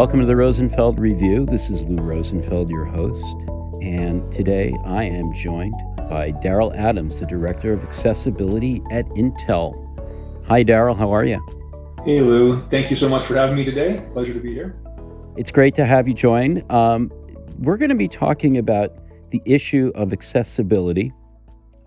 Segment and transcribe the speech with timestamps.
[0.00, 1.44] Welcome to the Rosenfeld Review.
[1.44, 3.36] This is Lou Rosenfeld, your host.
[3.82, 5.74] And today I am joined
[6.08, 9.76] by Darryl Adams, the Director of Accessibility at Intel.
[10.46, 10.96] Hi, Darryl.
[10.96, 11.38] How are you?
[12.06, 12.66] Hey, Lou.
[12.70, 14.02] Thank you so much for having me today.
[14.10, 14.80] Pleasure to be here.
[15.36, 16.64] It's great to have you join.
[16.70, 17.12] Um,
[17.58, 18.96] we're going to be talking about
[19.28, 21.12] the issue of accessibility,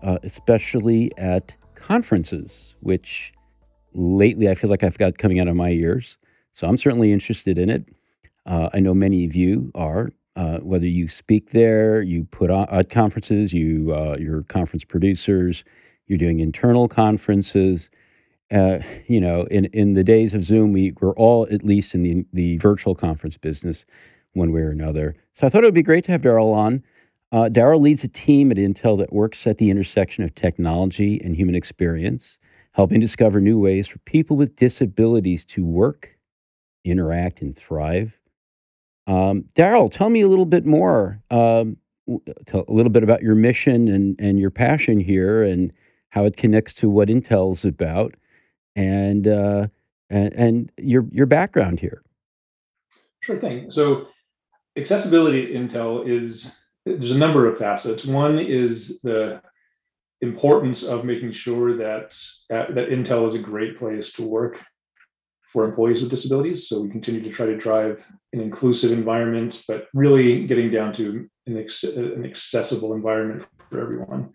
[0.02, 3.32] uh, especially at conferences, which
[3.92, 6.16] lately I feel like I've got coming out of my ears.
[6.52, 7.84] So I'm certainly interested in it.
[8.46, 10.10] Uh, I know many of you are.
[10.36, 15.62] Uh, whether you speak there, you put on at conferences, you uh, you're conference producers,
[16.08, 17.88] you're doing internal conferences.
[18.50, 22.02] Uh, you know, in in the days of Zoom, we were all at least in
[22.02, 23.84] the the virtual conference business,
[24.32, 25.14] one way or another.
[25.34, 26.82] So I thought it would be great to have Darryl on.
[27.30, 31.34] Uh, Darryl leads a team at Intel that works at the intersection of technology and
[31.34, 32.38] human experience,
[32.72, 36.16] helping discover new ways for people with disabilities to work,
[36.84, 38.18] interact, and thrive.
[39.06, 41.76] Um, Darryl, tell me a little bit more, um,
[42.46, 45.72] tell a little bit about your mission and, and your passion here and
[46.08, 48.14] how it connects to what Intel's about
[48.76, 49.66] and, uh,
[50.10, 52.02] and, and your, your background here.
[53.20, 53.70] Sure thing.
[53.70, 54.08] So
[54.76, 56.54] accessibility at Intel is,
[56.86, 58.04] there's a number of facets.
[58.04, 59.40] One is the
[60.20, 62.16] importance of making sure that,
[62.48, 64.60] that, that Intel is a great place to work
[65.54, 66.68] for employees with disabilities.
[66.68, 71.28] So we continue to try to drive an inclusive environment, but really getting down to
[71.46, 74.30] an, ex- an accessible environment for everyone.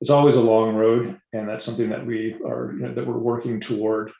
[0.00, 3.18] It's always a long road, and that's something that we are you know, that we're
[3.18, 4.10] working toward.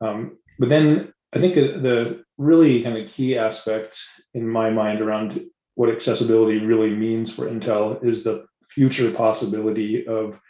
[0.00, 3.96] Um, but then I think the really kind of key aspect
[4.34, 5.40] in my mind around
[5.76, 10.40] what accessibility really means for Intel is the future possibility of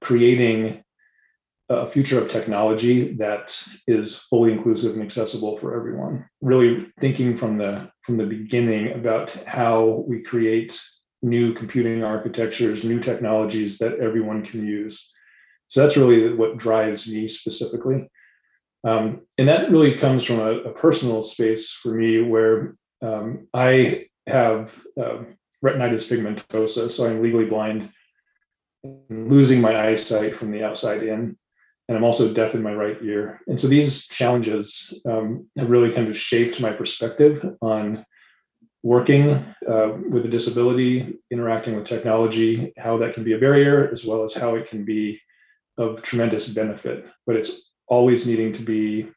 [0.00, 0.82] creating
[1.70, 6.24] a future of technology that is fully inclusive and accessible for everyone.
[6.40, 10.80] Really thinking from the from the beginning about how we create
[11.20, 15.10] new computing architectures new technologies that everyone can use.
[15.66, 18.08] So that's really what drives me specifically.
[18.84, 24.06] Um, and that really comes from a, a, personal space for me where um, i
[24.28, 25.24] have uh,
[25.64, 27.90] retinitis pigmentosa so i'm legally blind
[29.10, 31.36] losing my eyesight from the outside in
[31.88, 33.40] and I'm also deaf in my right ear.
[33.46, 38.04] And so these challenges um, have really kind of shaped my perspective on
[38.82, 39.30] working
[39.68, 44.24] uh, with a disability, interacting with technology, how that can be a barrier, as well
[44.24, 45.18] as how it can be
[45.78, 47.06] of tremendous benefit.
[47.26, 49.08] But it's always needing to be,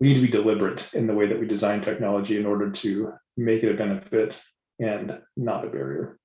[0.00, 3.12] we need to be deliberate in the way that we design technology in order to
[3.36, 4.40] make it a benefit
[4.80, 6.18] and not a barrier.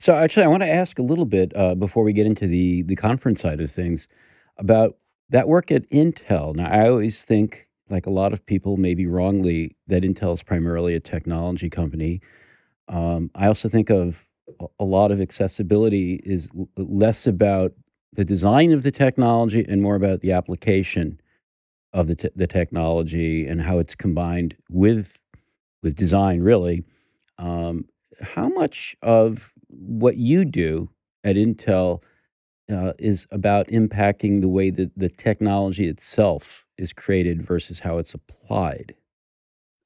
[0.00, 2.82] So actually, I want to ask a little bit uh, before we get into the
[2.82, 4.06] the conference side of things
[4.58, 4.96] about
[5.32, 6.54] that work at Intel.
[6.54, 10.94] Now, I always think, like a lot of people, maybe wrongly, that Intel is primarily
[10.94, 12.20] a technology company.
[12.88, 14.26] Um, I also think of
[14.78, 17.72] a lot of accessibility is less about
[18.12, 21.18] the design of the technology and more about the application
[21.94, 25.18] of the, te- the technology and how it's combined with
[25.82, 26.84] with design really
[27.38, 27.84] um,
[28.20, 30.88] how much of what you do
[31.24, 32.02] at intel
[32.70, 38.14] uh, is about impacting the way that the technology itself is created versus how it's
[38.14, 38.94] applied?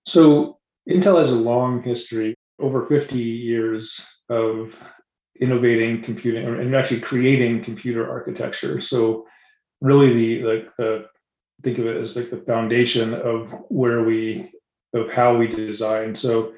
[0.07, 4.81] So, Intel has a long history, over 50 years of
[5.41, 8.81] innovating computing and actually creating computer architecture.
[8.81, 9.27] So,
[9.81, 11.07] really, the like the
[11.63, 14.53] think of it as like the foundation of where we
[14.95, 16.15] of how we design.
[16.15, 16.55] So,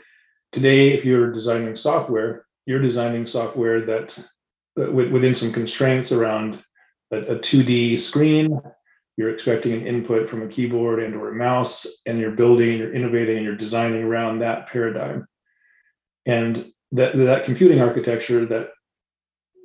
[0.52, 4.18] today, if you're designing software, you're designing software that
[4.78, 6.62] Uh, with, within some constraints around
[7.10, 8.60] a, a 2D screen.
[9.16, 12.94] You're expecting an input from a keyboard and or a mouse, and you're building, you're
[12.94, 15.26] innovating, and you're designing around that paradigm.
[16.26, 18.68] And that that computing architecture that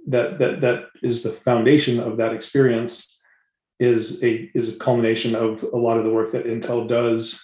[0.07, 3.19] that that that is the foundation of that experience
[3.79, 7.39] is a is a culmination of a lot of the work that Intel does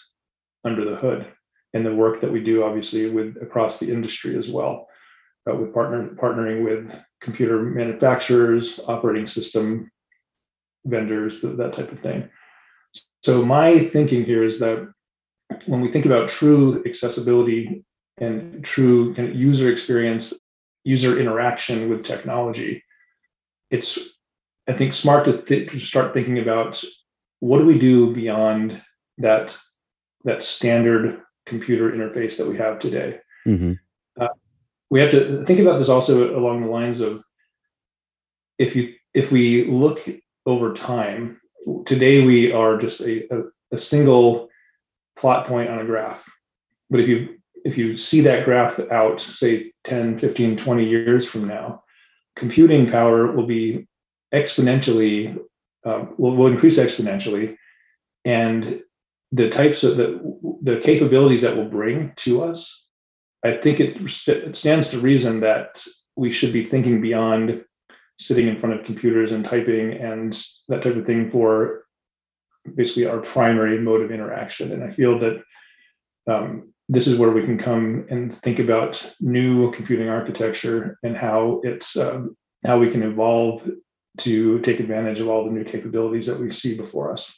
[0.65, 1.27] under the hood
[1.73, 4.87] and the work that we do obviously with across the industry as well
[5.49, 9.91] uh, with partner partnering with computer manufacturers, operating system
[10.85, 12.29] vendors, that type of thing.
[13.23, 14.91] So my thinking here is that
[15.65, 17.83] when we think about true accessibility
[18.17, 20.33] and true kind of user experience,
[20.83, 22.83] user interaction with technology,
[23.69, 23.99] it's
[24.67, 26.83] I think smart to, th- to start thinking about
[27.39, 28.81] what do we do beyond
[29.17, 29.57] that
[30.25, 33.19] that standard computer interface that we have today.
[33.47, 33.73] Mm-hmm.
[34.89, 37.23] We have to think about this also along the lines of
[38.57, 40.07] if you if we look
[40.45, 41.39] over time
[41.85, 43.43] today we are just a, a,
[43.73, 44.49] a single
[45.17, 46.27] plot point on a graph.
[46.89, 51.45] But if you if you see that graph out, say 10, 15, 20 years from
[51.45, 51.83] now,
[52.37, 53.85] computing power will be
[54.33, 55.37] exponentially
[55.85, 57.57] uh, will, will increase exponentially,
[58.25, 58.81] and
[59.31, 60.19] the types of the
[60.61, 62.85] the capabilities that will bring to us,
[63.43, 63.97] I think it,
[64.27, 65.83] it stands to reason that
[66.15, 67.63] we should be thinking beyond
[68.19, 71.85] sitting in front of computers and typing and that type of thing for
[72.75, 74.73] basically our primary mode of interaction.
[74.73, 75.41] And I feel that
[76.29, 81.61] um, this is where we can come and think about new computing architecture and how
[81.63, 82.35] it's um,
[82.65, 83.69] how we can evolve
[84.17, 87.31] to take advantage of all the new capabilities that we see before us.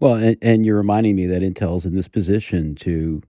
[0.00, 3.22] Well, and, and you're reminding me that Intel's in this position to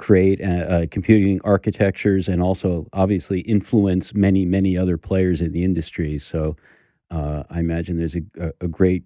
[0.00, 5.62] create uh, uh, computing architectures and also obviously influence many, many other players in the
[5.62, 6.18] industry.
[6.18, 6.56] So
[7.10, 9.04] uh, I imagine there's a, a great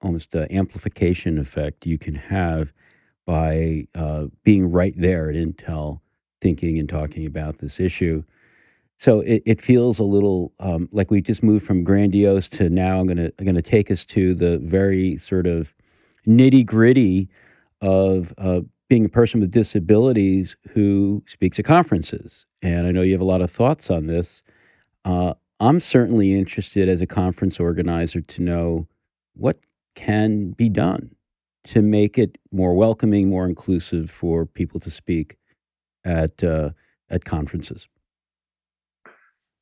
[0.00, 2.72] almost uh, amplification effect you can have
[3.26, 3.86] by
[4.42, 6.00] being right there at Intel,
[6.40, 8.24] thinking and talking about this issue.
[8.98, 13.00] So it, it feels a little um, like we just moved from grandiose to now
[13.00, 15.74] I'm gonna gonna take us to the very sort of
[16.26, 17.28] nitty gritty
[17.80, 22.46] of uh, being a person with disabilities who speaks at conferences.
[22.62, 24.42] And I know you have a lot of thoughts on this.
[25.04, 28.88] Uh, I'm certainly interested as a conference organizer to know
[29.34, 29.58] what
[29.94, 31.14] can be done
[31.64, 35.36] to make it more welcoming, more inclusive for people to speak
[36.04, 36.70] at uh,
[37.10, 37.88] at conferences.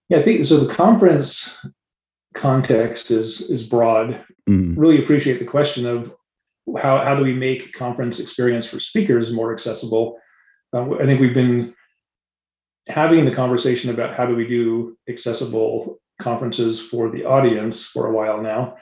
[0.09, 0.59] Yeah, I think so.
[0.59, 1.57] The conference
[2.35, 4.25] context is is broad.
[4.49, 4.75] Mm.
[4.77, 6.15] Really appreciate the question of
[6.79, 10.19] how how do we make conference experience for speakers more accessible?
[10.73, 11.75] Uh, I think we've been
[12.89, 18.13] having the conversation about how do we do accessible conferences for the audience for a
[18.13, 18.77] while now,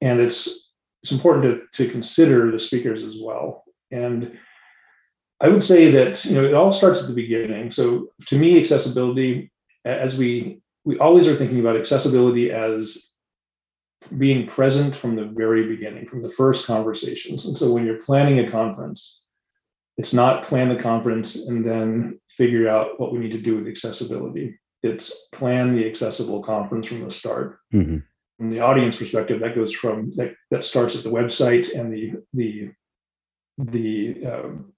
[0.00, 0.68] and it's
[1.02, 3.64] it's important to, to consider the speakers as well.
[3.90, 4.38] And
[5.40, 7.70] I would say that you know it all starts at the beginning.
[7.70, 9.50] So to me, accessibility,
[9.84, 13.10] as we we always are thinking about accessibility as
[14.16, 17.46] being present from the very beginning, from the first conversations.
[17.46, 19.22] And so when you're planning a conference,
[19.96, 23.66] it's not plan the conference and then figure out what we need to do with
[23.66, 24.58] accessibility.
[24.82, 27.58] It's plan the accessible conference from the start.
[27.74, 27.98] Mm-hmm.
[28.38, 32.12] From the audience perspective, that goes from that, that starts at the website and the
[32.32, 32.70] the
[33.58, 34.72] the um,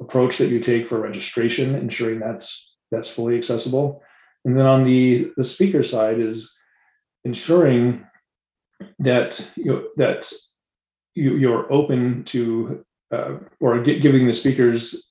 [0.00, 4.02] approach that you take for registration, ensuring that's that's fully accessible.
[4.46, 6.50] And then on the the speaker side is
[7.24, 8.06] ensuring
[8.98, 10.32] that you know, that
[11.14, 15.08] you, you're open to uh, or giving the speakers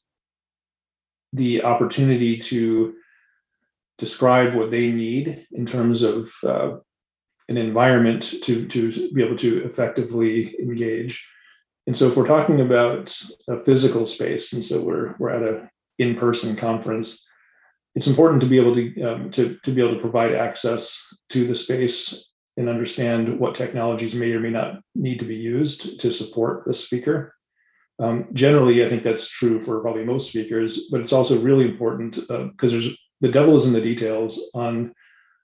[1.33, 2.95] the opportunity to
[3.97, 6.77] describe what they need in terms of uh,
[7.49, 11.25] an environment to to be able to effectively engage.
[11.87, 13.15] And so, if we're talking about
[13.47, 15.69] a physical space, and so we're we're at a
[15.99, 17.23] in-person conference,
[17.95, 20.97] it's important to be able to um, to to be able to provide access
[21.29, 25.99] to the space and understand what technologies may or may not need to be used
[25.99, 27.33] to support the speaker.
[27.99, 32.15] Um, generally, I think that's true for probably most speakers, but it's also really important
[32.15, 34.93] because uh, there's the devil is in the details on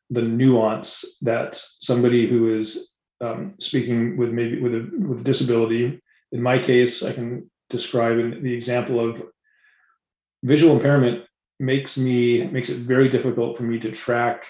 [0.09, 2.91] the nuance that somebody who is
[3.21, 6.01] um, speaking with maybe with a with a disability.
[6.31, 9.23] In my case, I can describe in the example of
[10.43, 11.25] visual impairment
[11.59, 14.47] makes me makes it very difficult for me to track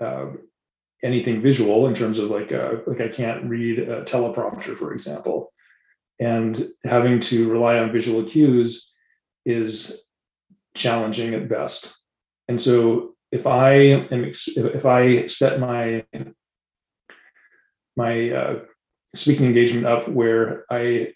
[0.00, 0.26] uh,
[1.02, 5.52] anything visual in terms of like uh, like I can't read a teleprompter, for example,
[6.20, 8.90] and having to rely on visual cues
[9.44, 10.04] is
[10.74, 11.92] challenging at best.
[12.48, 16.04] And so if I am if I set my
[17.96, 18.60] my uh,
[19.14, 21.14] speaking engagement up where I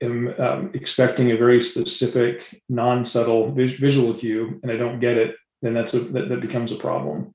[0.00, 5.36] am um, expecting a very specific, non-subtle vis- visual cue, and I don't get it,
[5.62, 7.32] then that's a that, that becomes a problem.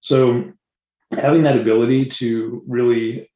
[0.00, 0.52] So
[1.12, 3.30] having that ability to really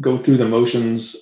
[0.00, 1.16] go through the motions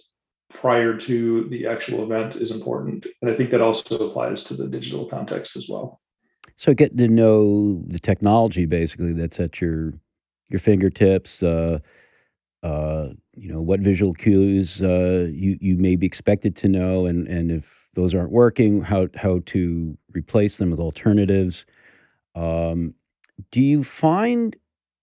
[0.52, 3.06] prior to the actual event is important.
[3.21, 6.00] And I think that also applies to the digital context as well.
[6.56, 9.92] So getting to know the technology basically that's at your
[10.49, 11.80] your fingertips, uh,
[12.62, 17.26] uh, you know, what visual cues uh, you you may be expected to know, and
[17.26, 21.66] and if those aren't working, how how to replace them with alternatives.
[22.35, 22.95] Um,
[23.50, 24.56] do you find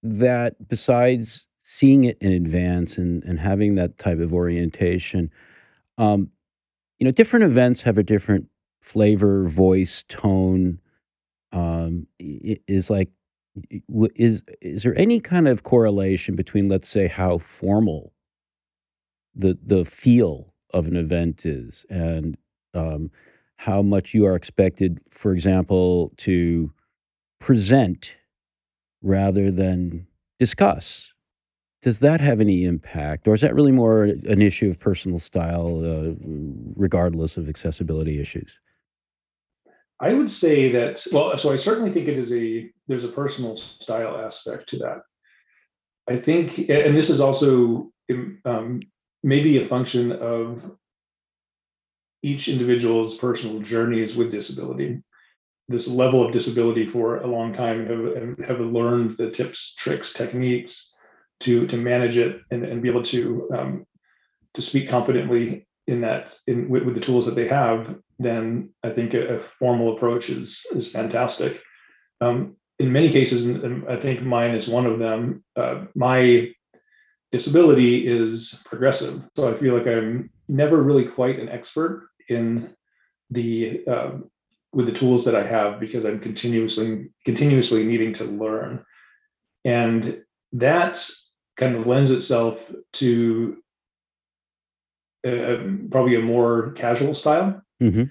[0.03, 5.31] that besides seeing it in advance and, and having that type of orientation,
[5.97, 6.29] um,
[6.99, 8.47] you know, different events have a different
[8.81, 10.79] flavor, voice, tone.
[11.51, 13.09] Um, is like,
[14.15, 18.13] is is there any kind of correlation between, let's say, how formal
[19.35, 22.37] the the feel of an event is and
[22.73, 23.11] um,
[23.57, 26.73] how much you are expected, for example, to
[27.39, 28.15] present
[29.03, 30.07] rather than
[30.39, 31.13] discuss.
[31.81, 35.83] Does that have any impact, or is that really more an issue of personal style,
[35.83, 36.13] uh,
[36.75, 38.57] regardless of accessibility issues?
[39.99, 43.57] I would say that, well, so I certainly think it is a, there's a personal
[43.57, 45.01] style aspect to that.
[46.09, 47.91] I think, and this is also
[48.45, 48.81] um,
[49.21, 50.77] maybe a function of
[52.21, 55.03] each individual's personal journeys with disability.
[55.69, 60.93] This level of disability for a long time have, have learned the tips, tricks, techniques
[61.41, 63.85] to to manage it and, and be able to um,
[64.53, 67.95] to speak confidently in that in with, with, the tools that they have.
[68.19, 71.61] Then I think a, a formal approach is is fantastic.
[72.21, 75.43] Um, in many cases, and I think mine is one of them.
[75.55, 76.51] Uh, my
[77.31, 82.73] disability is progressive, so I feel like I'm never really quite an expert in
[83.29, 84.29] the um,
[84.73, 88.83] with the tools that I have because I'm continuously continuously needing to learn,
[89.63, 91.05] and that
[91.57, 93.57] kind of lends itself to
[95.25, 95.57] uh,
[95.91, 98.03] probably a more casual style, mm-hmm.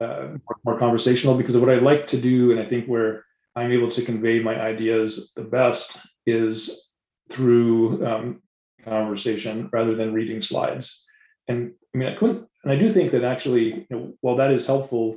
[0.00, 1.36] uh, more, more, conversational.
[1.36, 3.24] Because of what I like to do, and I think where
[3.56, 6.88] I'm able to convey my ideas the best is
[7.30, 8.42] through um,
[8.84, 11.04] conversation rather than reading slides.
[11.46, 14.50] And I mean, I couldn't, and I do think that actually, you know, while that
[14.50, 15.16] is helpful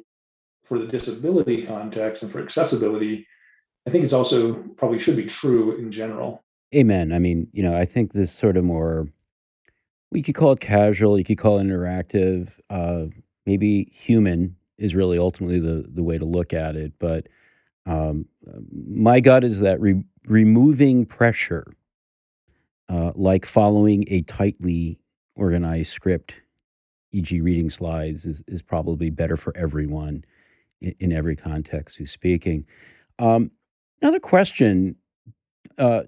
[0.72, 3.28] for the disability context and for accessibility,
[3.86, 6.46] I think it's also probably should be true in general.
[6.74, 7.12] Amen.
[7.12, 9.10] I mean, you know, I think this sort of more,
[10.12, 13.08] we could call it casual, you could call it interactive, uh,
[13.46, 16.94] maybe human is really ultimately the the way to look at it.
[17.00, 17.28] But
[17.86, 18.26] um,
[18.72, 21.68] my gut is that re- removing pressure,
[22.88, 25.02] uh, like following a tightly
[25.36, 26.36] organized script,
[27.12, 30.24] e.g., reading slides, is, is probably better for everyone
[30.82, 32.66] in, every context who's speaking.
[33.20, 33.52] Um,
[34.02, 34.96] another question
[35.78, 36.04] uh,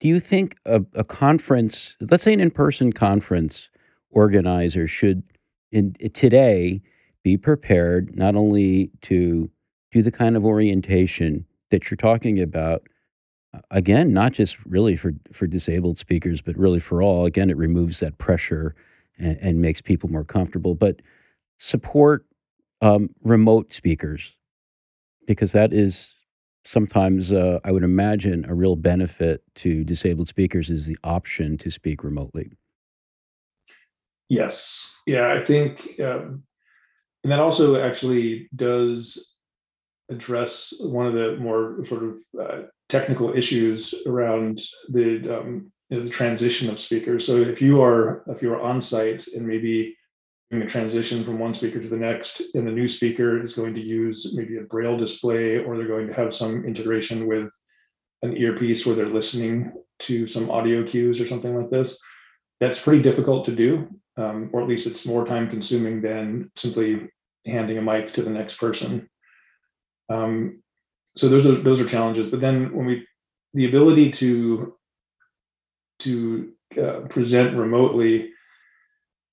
[0.00, 3.70] Do you think a, a conference, let's say an in person conference
[4.10, 5.22] organizer, should
[5.72, 6.82] in, today
[7.22, 9.50] be prepared not only to
[9.92, 12.82] do the kind of orientation that you're talking about
[13.70, 18.00] again not just really for for disabled speakers but really for all again it removes
[18.00, 18.74] that pressure
[19.18, 21.00] and, and makes people more comfortable but
[21.58, 22.24] support
[22.80, 24.32] um, remote speakers
[25.26, 26.14] because that is
[26.64, 31.70] sometimes uh, i would imagine a real benefit to disabled speakers is the option to
[31.70, 32.50] speak remotely
[34.28, 36.42] yes yeah i think um,
[37.22, 39.18] and that also actually does
[40.10, 46.70] address one of the more sort of uh, technical issues around the um, the transition
[46.70, 47.26] of speakers.
[47.26, 49.96] So if you are if you are on site and maybe
[50.52, 53.80] a transition from one speaker to the next, and the new speaker is going to
[53.80, 57.50] use maybe a braille display, or they're going to have some integration with
[58.22, 61.98] an earpiece where they're listening to some audio cues or something like this.
[62.58, 67.08] That's pretty difficult to do, um, or at least it's more time consuming than simply
[67.46, 69.08] handing a mic to the next person.
[70.08, 70.62] Um,
[71.16, 72.26] so those are those are challenges.
[72.26, 73.06] But then when we
[73.54, 74.74] the ability to
[76.00, 78.32] to uh, present remotely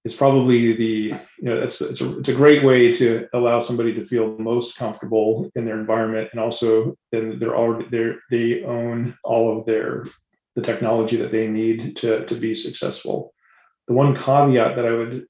[0.07, 3.93] is probably the you know it's it's a, it's a great way to allow somebody
[3.93, 9.15] to feel most comfortable in their environment and also then they're already they they own
[9.25, 10.05] all of their
[10.55, 13.33] the technology that they need to to be successful.
[13.87, 15.25] The one caveat that i would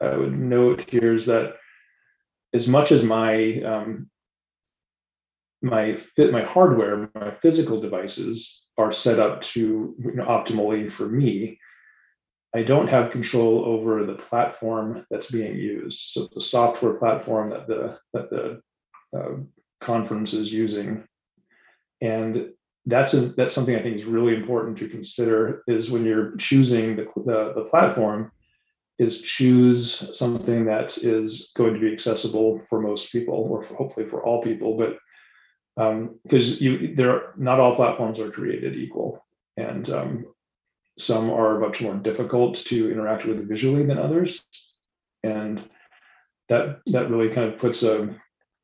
[0.00, 1.56] i would note here is that
[2.54, 4.10] as much as my um,
[5.60, 11.06] my fit my hardware my physical devices are set up to you know, optimally for
[11.08, 11.58] me
[12.54, 16.10] i don't have control over the platform that's being used.
[16.10, 18.60] So the software platform that the that the
[19.16, 19.36] uh,
[19.80, 21.04] conference is using.
[22.00, 22.50] And
[22.86, 26.96] that's a, that's something i think is really important to consider is when you're choosing
[26.96, 28.32] the, the, the platform
[28.98, 34.04] is choose something that is going to be accessible for most people or for, hopefully
[34.04, 34.98] for all people but
[35.76, 39.24] because um, you there not all platforms are created equal.
[39.56, 40.26] And um,
[40.98, 44.44] some are much more difficult to interact with visually than others.
[45.22, 45.62] And
[46.48, 48.14] that that really kind of puts a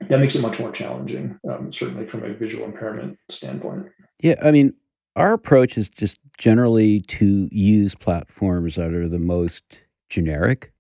[0.01, 3.87] that makes it much more challenging um, certainly from a visual impairment standpoint.
[4.21, 4.75] Yeah i mean
[5.17, 9.81] our approach is just generally to use platforms that are the most
[10.11, 10.73] generic.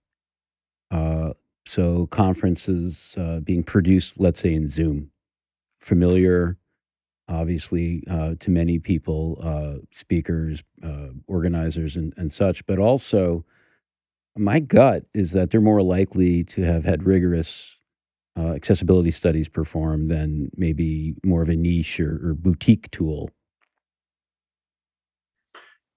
[0.90, 1.32] Uh,
[1.66, 5.10] so conferences uh, being produced let's say in zoom.
[5.80, 6.56] Familiar,
[7.28, 13.44] obviously, uh, to many people, uh, speakers, uh, organizers, and, and such, but also
[14.36, 17.78] my gut is that they're more likely to have had rigorous
[18.38, 23.30] uh, accessibility studies performed than maybe more of a niche or, or boutique tool.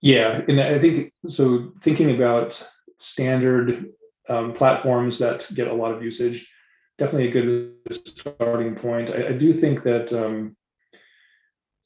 [0.02, 1.72] Yeah, and I think so.
[1.82, 2.62] Thinking about
[2.98, 3.86] standard
[4.28, 6.50] um, platforms that get a lot of usage,
[6.98, 9.12] definitely a good starting point.
[9.12, 10.56] I, I do think that um,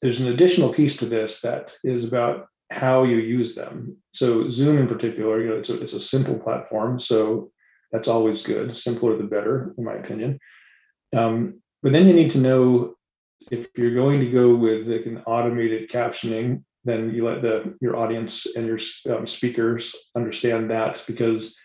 [0.06, 3.96] there's an additional piece to this that is about how you use them.
[4.12, 7.50] So Zoom in particular, you know, it's a, it's a simple platform, so
[7.90, 8.76] that's always good.
[8.76, 10.38] Simpler the better, in my opinion.
[11.12, 12.94] Um, but then you need to know
[13.50, 17.96] if you're going to go with like an automated captioning, then you let the your
[17.96, 18.78] audience and your
[19.12, 21.56] um, speakers understand that because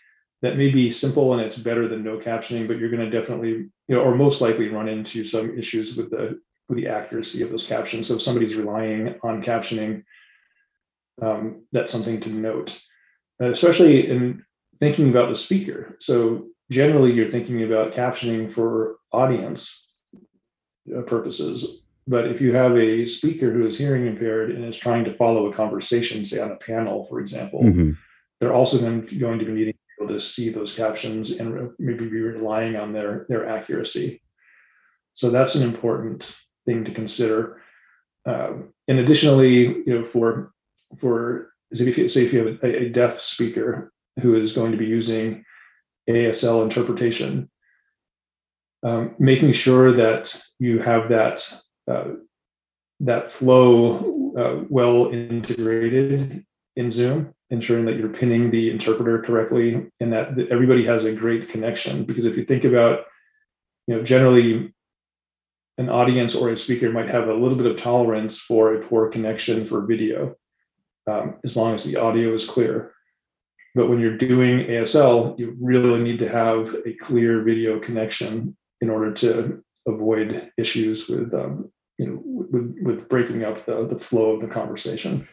[0.42, 3.50] that may be simple and it's better than no captioning, but you're going to definitely,
[3.50, 7.66] you know, or most likely run into some issues with the the accuracy of those
[7.66, 8.08] captions.
[8.08, 10.04] So if somebody's relying on captioning,
[11.20, 12.80] um, that's something to note,
[13.40, 14.44] uh, especially in
[14.78, 15.96] thinking about the speaker.
[16.00, 19.88] So generally, you're thinking about captioning for audience
[20.96, 21.82] uh, purposes.
[22.06, 25.46] But if you have a speaker who is hearing impaired and is trying to follow
[25.46, 27.92] a conversation, say on a panel, for example, mm-hmm.
[28.40, 31.70] they're also then going to be needing to be able to see those captions and
[31.78, 34.20] maybe be relying on their their accuracy.
[35.14, 36.34] So that's an important
[36.66, 37.60] thing to consider.
[38.26, 40.52] Um, and additionally, you know, for
[40.98, 45.44] for say if you have a, a deaf speaker who is going to be using
[46.08, 47.50] ASL interpretation,
[48.82, 51.46] um, making sure that you have that
[51.90, 52.10] uh,
[53.00, 56.44] that flow uh, well integrated
[56.76, 61.48] in Zoom, ensuring that you're pinning the interpreter correctly and that everybody has a great
[61.48, 62.04] connection.
[62.04, 63.04] Because if you think about,
[63.86, 64.72] you know, generally
[65.78, 69.08] an audience or a speaker might have a little bit of tolerance for a poor
[69.08, 70.36] connection for video,
[71.06, 72.92] um, as long as the audio is clear.
[73.74, 78.90] But when you're doing ASL, you really need to have a clear video connection in
[78.90, 84.32] order to avoid issues with, um, you know, with, with breaking up the, the flow
[84.32, 85.26] of the conversation.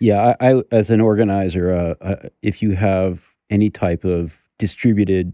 [0.00, 5.32] Yeah, I, I as an organizer, uh, uh, if you have any type of distributed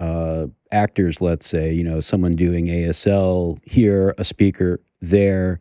[0.00, 5.60] uh, actors, let's say, you know, someone doing ASL here, a speaker there,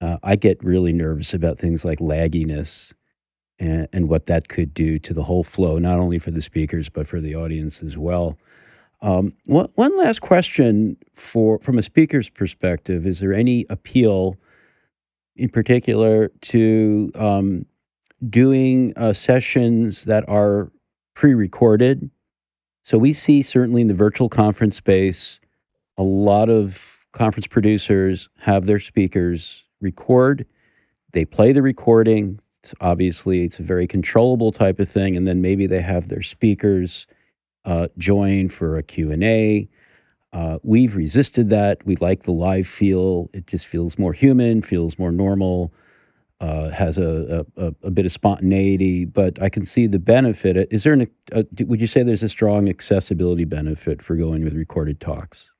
[0.00, 2.92] uh, I get really nervous about things like lagginess
[3.58, 6.88] and, and, what that could do to the whole flow, not only for the speakers,
[6.88, 8.38] but for the audience as well.
[9.00, 14.36] Um, one, one last question for from a speaker's perspective: Is there any appeal,
[15.36, 17.66] in particular, to um,
[18.28, 20.70] doing uh, sessions that are
[21.14, 22.10] pre-recorded?
[22.88, 25.40] So we see certainly in the virtual conference space,
[25.98, 30.46] a lot of conference producers have their speakers record,
[31.12, 32.40] they play the recording.
[32.62, 36.22] It's obviously, it's a very controllable type of thing, and then maybe they have their
[36.22, 37.06] speakers
[37.66, 39.68] uh, join for a Q&A.
[40.32, 41.84] Uh, we've resisted that.
[41.84, 43.28] We like the live feel.
[43.34, 45.74] It just feels more human, feels more normal
[46.40, 50.68] uh, has a, a, a, bit of spontaneity, but I can see the benefit.
[50.70, 54.54] Is there an, a, would you say there's a strong accessibility benefit for going with
[54.54, 55.50] recorded talks?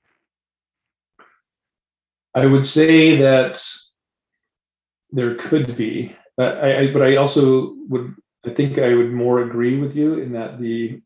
[2.34, 3.60] I would say that
[5.10, 8.14] there could be, I, I, but I also would,
[8.46, 11.02] I think I would more agree with you in that the,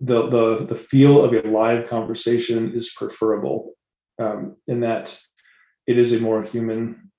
[0.00, 3.72] the, the, the feel of a live conversation is preferable
[4.18, 5.18] um, in that
[5.86, 7.10] it is a more human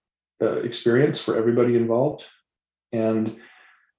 [0.41, 2.23] uh, experience for everybody involved.
[2.91, 3.37] And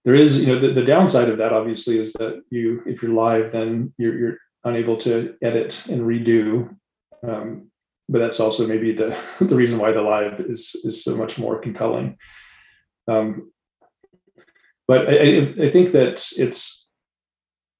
[0.05, 3.13] there is, you know, the, the downside of that obviously is that you, if you're
[3.13, 6.75] live, then you're, you're unable to edit and redo.
[7.27, 7.71] Um,
[8.09, 11.59] but that's also maybe the the reason why the live is is so much more
[11.59, 12.17] compelling.
[13.09, 13.51] Um,
[14.87, 16.87] but I, I think that it's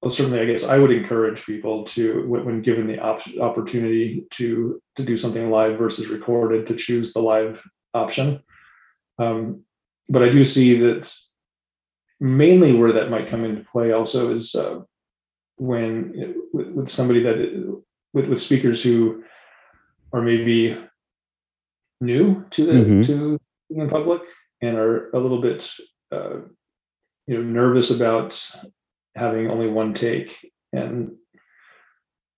[0.01, 4.81] well, certainly, I guess I would encourage people to, when given the op- opportunity to
[4.95, 7.61] to do something live versus recorded, to choose the live
[7.93, 8.43] option.
[9.19, 9.63] Um,
[10.09, 11.13] but I do see that
[12.19, 14.81] mainly where that might come into play also is uh,
[15.57, 17.81] when with, with, somebody that
[18.13, 19.23] with with speakers who
[20.13, 20.77] are maybe
[21.99, 23.01] new to the mm-hmm.
[23.01, 24.21] to the public
[24.61, 25.71] and are a little bit
[26.11, 26.37] uh,
[27.25, 28.41] you know nervous about
[29.15, 31.11] having only one take and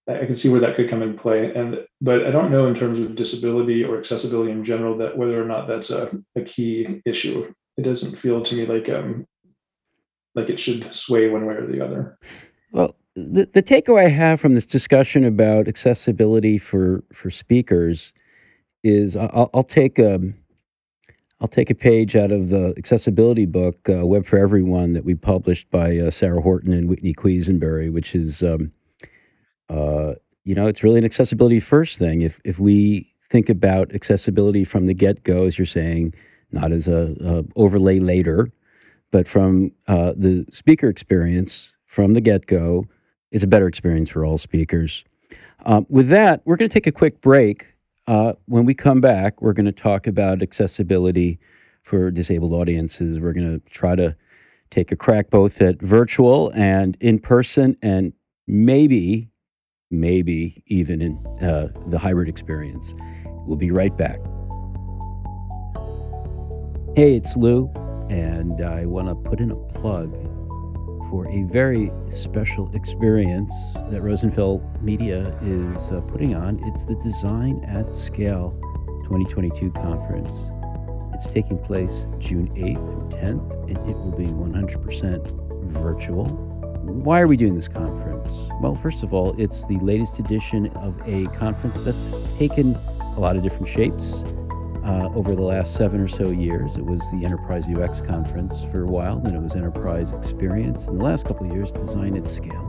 [0.10, 1.54] I can see where that could come in play.
[1.54, 5.41] And but I don't know in terms of disability or accessibility in general that whether
[5.41, 7.54] or not that's a, a key issue.
[7.78, 9.26] It doesn't feel to me like um
[10.36, 12.17] like it should sway one way or the other.
[12.72, 18.13] Well, the the takeaway I have from this discussion about accessibility for for speakers
[18.84, 20.36] is I'll, I'll take a um,
[21.41, 25.15] I'll take a page out of the accessibility book, uh, Web for Everyone, that we
[25.15, 28.74] published by uh, Sarah Horton and Whitney Quesenbery, which is um,
[29.69, 32.21] uh, you know, it's really an accessibility first thing.
[32.21, 36.13] If if we think about accessibility from the get go, as you're saying,
[36.51, 38.51] not as a, a overlay later,
[39.12, 42.86] but from uh, the speaker experience from the get go,
[43.32, 45.03] it's a better experience for all speakers.
[45.65, 47.67] Um, with that, we're going to take a quick break.
[48.08, 51.39] Uh, when we come back, we're going to talk about accessibility
[51.84, 53.19] for disabled audiences.
[53.19, 54.15] We're going to try to
[54.71, 58.13] take a crack both at virtual and in person, and
[58.47, 59.29] maybe,
[59.91, 62.93] maybe even in uh, the hybrid experience.
[63.45, 64.19] We'll be right back.
[66.95, 67.71] Hey, it's Lou,
[68.10, 70.12] and I want to put in a plug
[71.10, 73.52] for a very special experience
[73.89, 76.60] that Rosenfeld Media is uh, putting on.
[76.65, 78.52] It's the Design at Scale
[79.04, 80.30] 2022 conference.
[81.15, 86.59] It's taking place June 8th through 10th, and it will be 100% virtual.
[86.89, 88.47] Why are we doing this conference?
[88.62, 92.75] Well, first of all, it's the latest edition of a conference that's taken
[93.15, 94.23] a lot of different shapes
[94.84, 96.78] uh, over the last seven or so years.
[96.78, 100.99] It was the Enterprise UX conference for a while, then it was Enterprise Experience, and
[100.99, 102.65] the last couple of years, Design at Scale.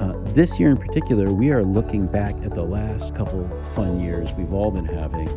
[0.00, 4.32] Uh, this year in particular, we are looking back at the last couple fun years
[4.32, 5.28] we've all been having,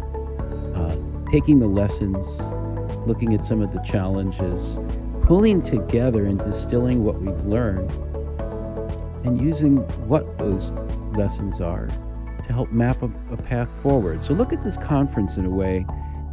[0.73, 2.41] uh, taking the lessons,
[3.05, 4.79] looking at some of the challenges,
[5.23, 7.91] pulling together and distilling what we've learned,
[9.25, 10.71] and using what those
[11.17, 14.23] lessons are to help map a, a path forward.
[14.23, 15.85] So look at this conference in a way,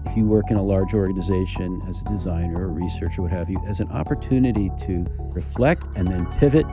[0.06, 3.62] if you work in a large organization as a designer or researcher, what have you,
[3.68, 6.66] as an opportunity to reflect and then pivot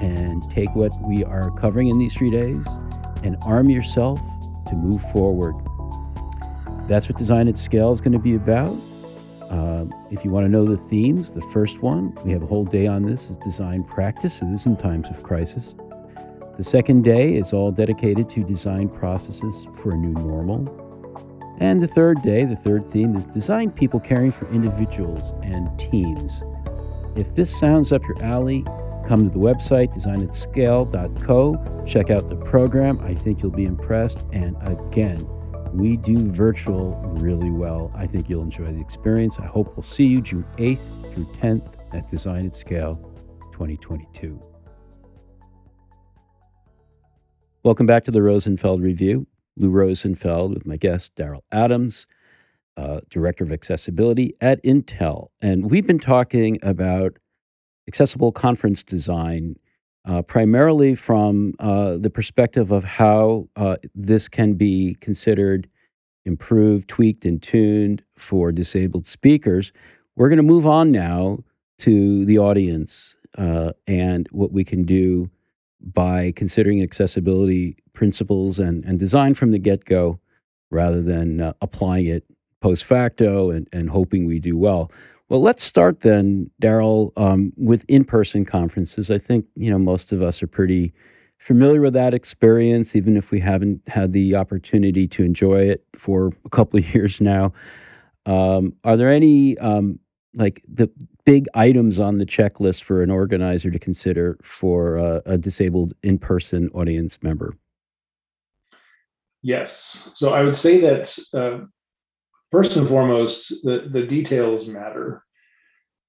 [0.00, 2.66] and take what we are covering in these three days
[3.24, 4.20] and arm yourself
[4.68, 5.54] to move forward.
[6.86, 8.76] That's what Design at Scale is going to be about.
[9.50, 12.64] Uh, if you want to know the themes, the first one, we have a whole
[12.64, 15.74] day on this, is design practices in times of crisis.
[16.56, 20.68] The second day is all dedicated to design processes for a new normal.
[21.58, 26.42] And the third day, the third theme, is design people caring for individuals and teams.
[27.16, 28.62] If this sounds up your alley,
[29.08, 33.00] come to the website designatscale.co, check out the program.
[33.00, 34.24] I think you'll be impressed.
[34.32, 35.26] And again,
[35.72, 37.92] we do virtual really well.
[37.94, 39.38] I think you'll enjoy the experience.
[39.38, 42.96] I hope we'll see you June 8th through 10th at Design at Scale
[43.52, 44.42] 2022.
[47.62, 49.26] Welcome back to the Rosenfeld Review.
[49.56, 52.06] Lou Rosenfeld with my guest, Darryl Adams,
[52.76, 55.28] uh, Director of Accessibility at Intel.
[55.42, 57.18] And we've been talking about
[57.86, 59.56] accessible conference design
[60.04, 65.68] uh, primarily from uh, the perspective of how uh, this can be considered
[66.24, 69.72] improved, tweaked, and tuned for disabled speakers.
[70.16, 71.38] We're going to move on now
[71.78, 75.30] to the audience uh, and what we can do
[75.80, 80.18] by considering accessibility principles and, and design from the get go
[80.70, 82.24] rather than uh, applying it
[82.60, 84.90] post facto and, and hoping we do well.
[85.30, 89.12] Well, let's start then, Darryl, um, with in person conferences.
[89.12, 90.92] I think you know most of us are pretty
[91.38, 96.32] familiar with that experience, even if we haven't had the opportunity to enjoy it for
[96.44, 97.52] a couple of years now.
[98.26, 100.00] Um, are there any um,
[100.34, 100.90] like the
[101.24, 106.70] big items on the checklist for an organizer to consider for a, a disabled in-person
[106.74, 107.54] audience member?
[109.42, 110.10] Yes.
[110.14, 111.66] So I would say that uh,
[112.50, 115.22] first and foremost, the, the details matter.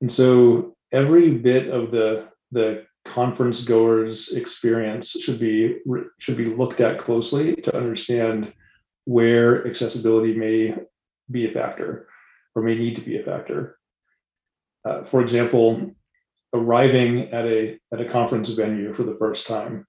[0.02, 5.78] And so every bit of the, the conference goers experience should be
[6.20, 8.54] should be looked at closely to understand
[9.06, 10.76] where accessibility may
[11.32, 12.08] be a factor
[12.54, 13.80] or may need to be a factor
[14.86, 15.92] uh, for example,
[16.54, 19.86] arriving at a at a conference venue for the first time,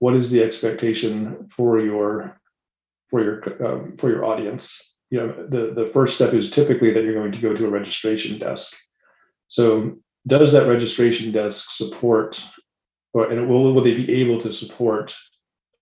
[0.00, 2.40] what is the expectation for your
[3.10, 4.87] for your um, for your audience?
[5.10, 7.70] You know, the the first step is typically that you're going to go to a
[7.70, 8.74] registration desk.
[9.48, 12.42] So, does that registration desk support,
[13.14, 15.16] or and will will they be able to support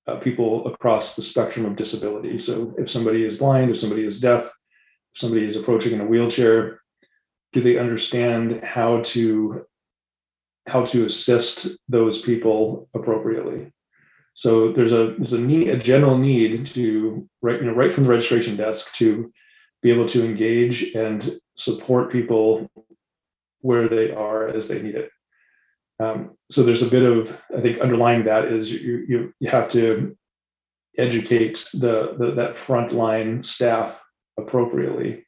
[0.06, 2.38] uh, people across the spectrum of disability?
[2.38, 6.06] So, if somebody is blind, if somebody is deaf, if somebody is approaching in a
[6.06, 6.80] wheelchair,
[7.52, 9.66] do they understand how to
[10.68, 13.72] how to assist those people appropriately
[14.36, 18.04] so there's a there's a need a general need to right you know right from
[18.04, 19.32] the registration desk to
[19.82, 22.70] be able to engage and support people
[23.62, 25.10] where they are as they need it.
[25.98, 29.70] Um, so there's a bit of i think underlying that is you you, you have
[29.70, 30.14] to
[30.98, 33.98] educate the, the that frontline staff
[34.38, 35.24] appropriately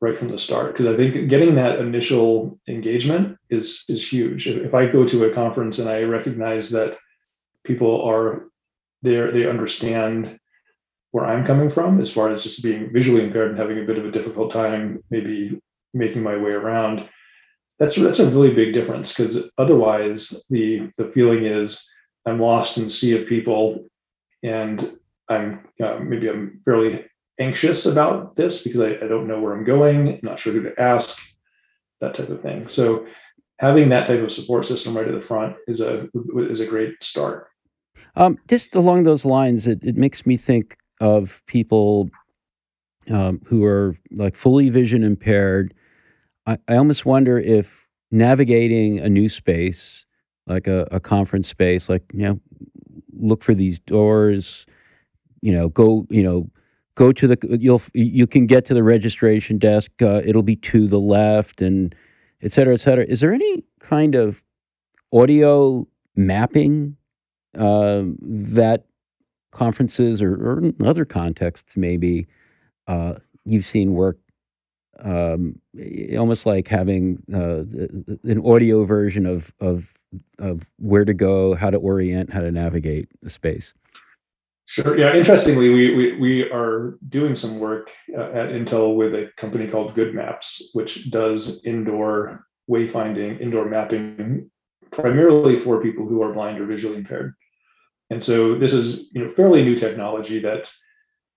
[0.00, 0.72] right from the start.
[0.72, 4.48] Because i think getting that initial engagement is is huge.
[4.48, 6.98] If i go to a conference and i recognize that
[7.64, 8.46] people are
[9.02, 10.38] there, they understand
[11.12, 13.98] where I'm coming from as far as just being visually impaired and having a bit
[13.98, 15.60] of a difficult time maybe
[15.92, 17.08] making my way around.
[17.78, 21.82] That's that's a really big difference because otherwise the the feeling is
[22.26, 23.86] I'm lost in a sea of people
[24.42, 27.06] and I'm maybe I'm fairly
[27.40, 30.62] anxious about this because I, I don't know where I'm going, I'm not sure who
[30.62, 31.18] to ask,
[32.00, 32.66] that type of thing.
[32.66, 33.06] So
[33.58, 37.02] having that type of support system right at the front is a is a great
[37.02, 37.48] start.
[38.16, 42.10] Um, just along those lines, it, it makes me think of people
[43.10, 45.74] um, who are like fully vision impaired.
[46.46, 50.04] I, I almost wonder if navigating a new space,
[50.46, 52.40] like a, a conference space, like you know,
[53.12, 54.66] look for these doors,
[55.40, 56.50] you know, go, you know,
[56.94, 59.90] go to the you'll you can get to the registration desk.
[60.02, 61.94] Uh, it'll be to the left, and
[62.42, 63.04] et cetera, et cetera.
[63.04, 64.42] Is there any kind of
[65.12, 66.96] audio mapping
[67.58, 68.84] uh, that
[69.50, 72.26] conferences or, or in other contexts maybe
[72.86, 74.18] uh, you've seen work
[75.00, 75.58] um,
[76.16, 77.64] almost like having uh,
[78.24, 79.94] an audio version of, of
[80.38, 83.72] of where to go, how to orient, how to navigate the space.
[84.66, 84.96] Sure.
[84.96, 85.14] Yeah.
[85.14, 89.94] Interestingly, we we, we are doing some work uh, at Intel with a company called
[89.94, 94.50] GoodMaps, which does indoor wayfinding, indoor mapping,
[94.92, 97.34] primarily for people who are blind or visually impaired.
[98.10, 100.70] And so this is you know fairly new technology that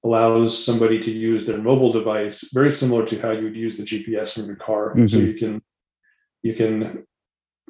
[0.04, 3.84] allows somebody to use their mobile device very similar to how you would use the
[3.84, 4.92] GPS in your car.
[4.92, 5.08] Mm-hmm.
[5.08, 5.62] So you can
[6.42, 7.06] you can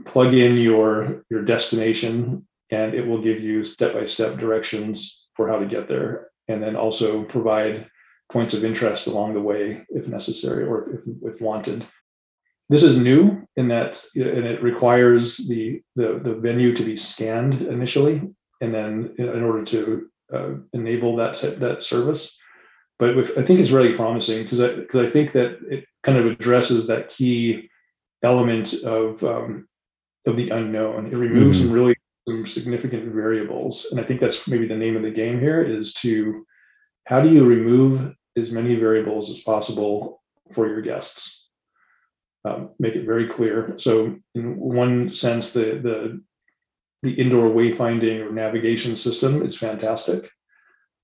[0.06, 5.66] plug in your your destination and it will give you step-by-step directions for how to
[5.66, 7.88] get there, and then also provide
[8.32, 11.86] points of interest along the way if necessary or if, if wanted.
[12.70, 17.62] This is new in that, and it requires the, the, the venue to be scanned
[17.62, 18.22] initially,
[18.62, 22.38] and then in order to uh, enable that that service.
[23.00, 26.18] But with, I think it's really promising because I because I think that it kind
[26.18, 27.70] of addresses that key
[28.24, 29.68] element of um,
[30.26, 31.08] of the unknown.
[31.08, 31.68] It removes mm-hmm.
[31.68, 31.96] some really
[32.28, 33.88] some significant variables.
[33.92, 36.46] And I think that's maybe the name of the game here is to
[37.06, 40.22] how do you remove as many variables as possible
[40.54, 41.48] for your guests?
[42.46, 43.74] Um, make it very clear.
[43.78, 46.22] So in one sense, the the
[47.04, 50.30] the indoor wayfinding or navigation system is fantastic.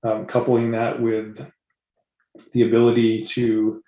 [0.01, 1.45] Um, coupling that with
[2.53, 3.83] the ability to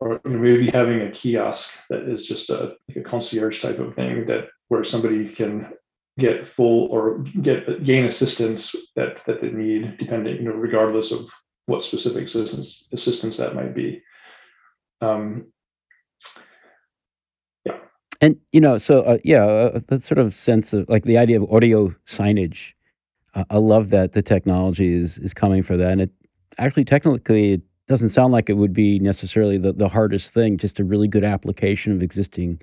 [0.00, 4.26] or maybe having a kiosk that is just a, like a concierge type of thing
[4.26, 5.72] that where somebody can
[6.18, 11.28] get full or get gain assistance that that they need, depending, you know, regardless of
[11.66, 14.02] what specific assistance assistance that might be.
[15.00, 15.52] Um.
[18.20, 21.40] And you know, so uh, yeah, uh, that sort of sense of like the idea
[21.40, 22.72] of audio signage.
[23.34, 26.10] Uh, I love that the technology is is coming for that, and it
[26.58, 30.58] actually technically it doesn't sound like it would be necessarily the, the hardest thing.
[30.58, 32.60] Just a really good application of existing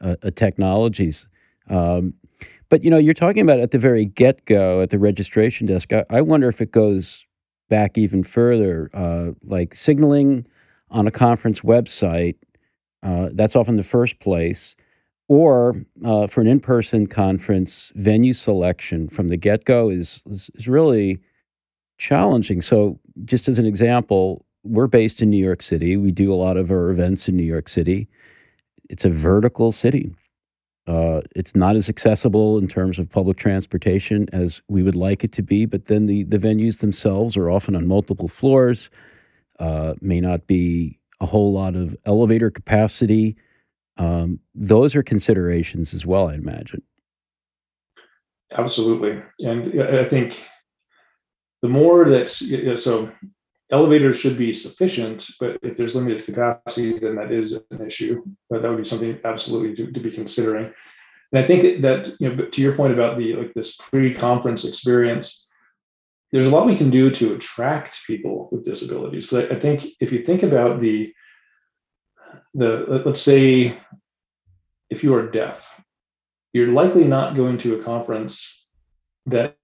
[0.00, 1.28] uh, uh technologies.
[1.68, 2.14] Um,
[2.68, 5.92] but you know, you're talking about at the very get go at the registration desk.
[5.92, 7.26] I, I, wonder if it goes
[7.68, 10.46] back even further, uh, like signaling
[10.90, 12.36] on a conference website.
[13.02, 14.74] Uh, that's often the first place,
[15.28, 21.18] or uh, for an in-person conference, venue selection from the get-go is, is is really
[21.98, 22.60] challenging.
[22.62, 25.96] So, just as an example, we're based in New York City.
[25.96, 28.08] We do a lot of our events in New York City.
[28.88, 30.12] It's a vertical city.
[30.86, 35.32] Uh, it's not as accessible in terms of public transportation as we would like it
[35.32, 38.88] to be, but then the, the venues themselves are often on multiple floors,
[39.58, 43.36] uh, may not be a whole lot of elevator capacity.
[43.98, 46.82] Um, those are considerations as well, I'd imagine.
[48.52, 49.20] Absolutely.
[49.40, 50.42] And I think
[51.62, 52.28] the more that,
[52.80, 53.10] so
[53.70, 58.22] elevators should be sufficient, but if there's limited capacity, then that is an issue.
[58.48, 60.72] But that would be something absolutely to, to be considering.
[61.32, 65.48] And I think that you know, to your point about the like this pre-conference experience,
[66.32, 69.30] there's a lot we can do to attract people with disabilities.
[69.32, 71.12] I, I think if you think about the
[72.54, 73.78] the let's say
[74.90, 75.80] if you are deaf,
[76.52, 78.66] you're likely not going to a conference
[79.26, 79.56] that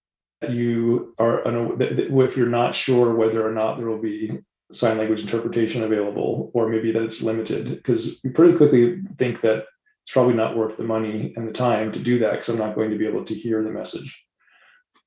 [0.48, 4.38] you are if you're not sure whether or not there will be
[4.72, 9.64] sign language interpretation available or maybe that it's limited because you pretty quickly think that
[10.02, 12.74] it's probably not worth the money and the time to do that because i'm not
[12.74, 14.22] going to be able to hear the message.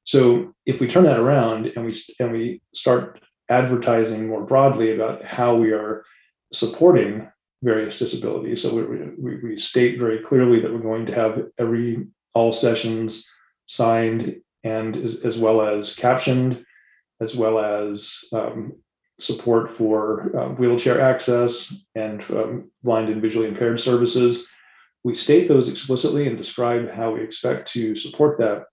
[0.04, 5.24] So if we turn that around and we and we start advertising more broadly about
[5.24, 6.04] how we are
[6.54, 7.30] supporting
[7.64, 8.84] various disabilities so we,
[9.18, 13.28] we, we state very clearly that we're going to have every all sessions
[13.66, 16.64] signed and as, as well as captioned,
[17.22, 18.74] as well as um,
[19.20, 24.48] support for uh, wheelchair access and um, blind and visually impaired services.
[25.04, 28.66] We state those explicitly and describe how we expect to support that.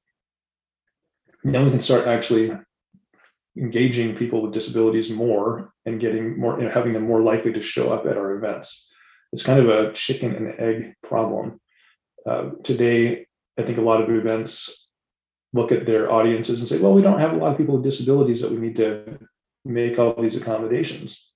[1.42, 2.52] Then we can start actually
[3.56, 7.62] engaging people with disabilities more and getting more, you know, having them more likely to
[7.62, 8.88] show up at our events.
[9.32, 11.60] It's kind of a chicken and egg problem.
[12.28, 13.26] Uh, today,
[13.58, 14.88] I think a lot of events
[15.52, 17.84] look at their audiences and say, well, we don't have a lot of people with
[17.84, 19.18] disabilities that we need to
[19.64, 21.30] make all these accommodations.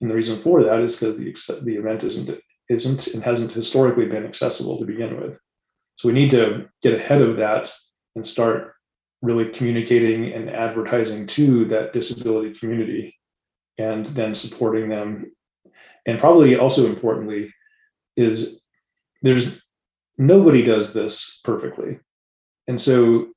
[0.00, 2.38] And the reason for that is because the, the event isn't
[2.70, 5.38] isn't and hasn't historically been accessible to begin with.
[5.96, 7.72] So we need to get ahead of that
[8.14, 8.74] and start
[9.22, 13.14] really communicating and advertising to that disability community
[13.78, 15.32] and then supporting them.
[16.06, 17.52] And probably also importantly
[18.16, 18.60] is
[19.22, 19.62] there's
[20.16, 21.98] nobody does this perfectly.
[22.66, 23.28] And so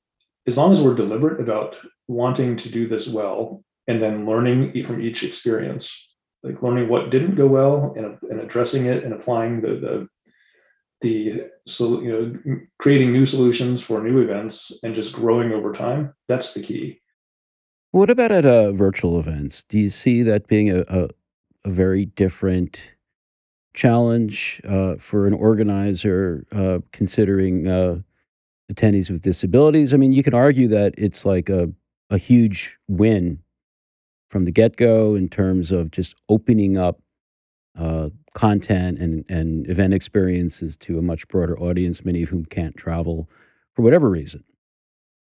[0.47, 5.01] as long as we're deliberate about wanting to do this well and then learning from
[5.01, 6.09] each experience
[6.43, 10.07] like learning what didn't go well and, and addressing it and applying the the
[11.01, 16.13] the so you know creating new solutions for new events and just growing over time
[16.27, 16.99] that's the key.
[17.91, 19.63] What about at uh, virtual events?
[19.63, 21.09] Do you see that being a, a,
[21.65, 22.79] a very different
[23.73, 27.99] challenge uh, for an organizer uh, considering uh,
[28.71, 29.93] attendees with disabilities?
[29.93, 31.69] I mean you can argue that it's like a,
[32.09, 33.39] a huge win
[34.29, 37.01] from the get go in terms of just opening up
[37.77, 42.75] uh, content and, and event experiences to a much broader audience, many of whom can't
[42.75, 43.29] travel
[43.73, 44.43] for whatever reason.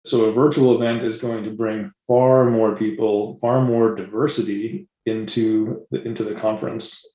[0.06, 5.86] So, a virtual event is going to bring far more people, far more diversity into
[5.92, 7.06] the, into the conference,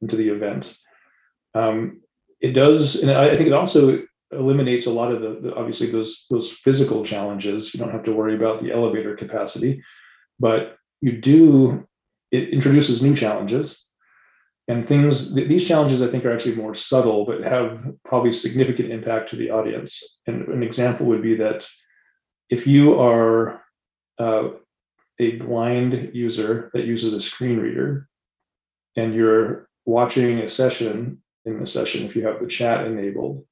[0.00, 0.76] into the event.
[1.54, 2.00] Um,
[2.40, 6.26] it does, and I think it also eliminates a lot of the, the obviously those
[6.30, 7.74] those physical challenges.
[7.74, 9.82] You don't have to worry about the elevator capacity,
[10.38, 11.86] but you do
[12.30, 13.89] it introduces new challenges
[14.70, 19.30] and things these challenges i think are actually more subtle but have probably significant impact
[19.30, 20.18] to the audience.
[20.26, 21.66] And an example would be that
[22.48, 23.62] if you are
[24.18, 24.50] uh,
[25.18, 28.08] a blind user that uses a screen reader
[28.96, 33.44] and you're watching a session in the session if you have the chat enabled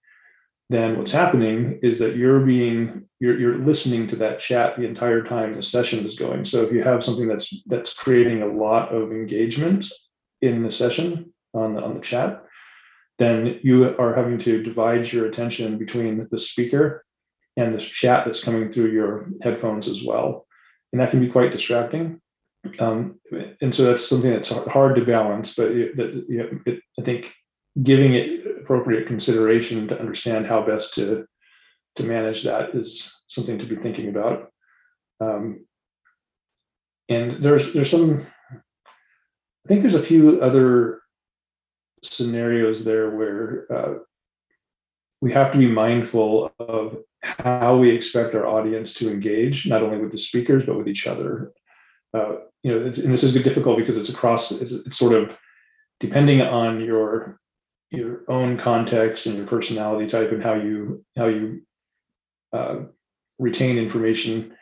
[0.71, 5.23] then what's happening is that you're being you're, you're listening to that chat the entire
[5.23, 6.45] time the session is going.
[6.45, 9.87] So if you have something that's that's creating a lot of engagement
[10.43, 12.45] in the session on the on the chat
[13.19, 17.05] then you are having to divide your attention between the speaker
[17.57, 20.47] and this chat that's coming through your headphones as well
[20.93, 22.21] and that can be quite distracting
[22.81, 23.19] um,
[23.61, 25.93] and so that's something that's hard to balance but it,
[26.67, 27.33] it, i think
[27.83, 31.25] giving it appropriate consideration to understand how best to
[31.99, 34.51] to manage that is something to be thinking about.
[35.21, 35.67] Um,
[37.09, 38.27] and there's there's some
[39.69, 41.03] I think there's a few other
[42.03, 43.95] scenarios there where uh,
[45.21, 49.99] we have to be mindful of how we expect our audience to engage, not only
[49.99, 51.53] with the speakers but with each other.
[52.15, 54.53] Uh, you know, and this is difficult because it's across.
[54.53, 55.37] It's, it's sort of
[56.01, 57.39] depending on your
[57.91, 61.61] your own context and your personality type and how you how you
[62.55, 62.77] uh,
[63.39, 64.55] retain information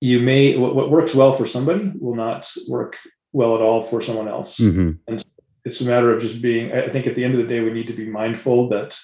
[0.00, 2.96] you may what, what, works well for somebody will not work
[3.36, 4.92] well at all for someone else mm-hmm.
[5.08, 5.24] and
[5.64, 7.72] it's a matter of just being i think at the end of the day we
[7.72, 8.96] need to be mindful that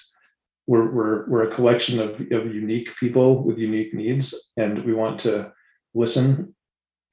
[0.65, 5.19] we're we're, we're a collection of, of unique people with unique needs and we want
[5.19, 5.51] to
[5.93, 6.53] listen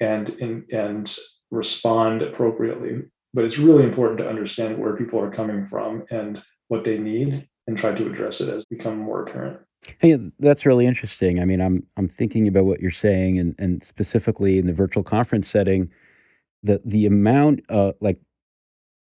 [0.00, 1.16] and and, and
[1.50, 3.02] respond appropriately
[3.35, 7.48] but it's really important to understand where people are coming from and what they need
[7.66, 9.59] and try to address it as become more apparent.
[9.98, 11.40] Hey, that's really interesting.
[11.40, 15.03] I mean, I'm I'm thinking about what you're saying, and and specifically in the virtual
[15.03, 15.90] conference setting,
[16.62, 18.18] the the amount, uh, like,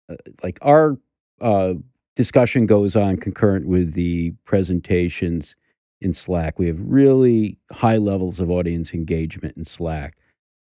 [0.08, 0.96] uh, like our
[1.40, 1.74] uh,
[2.16, 5.54] discussion goes on concurrent with the presentations
[6.00, 6.58] in Slack.
[6.58, 10.16] We have really high levels of audience engagement in Slack,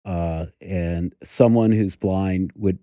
[0.04, 2.78] uh, and someone who's blind would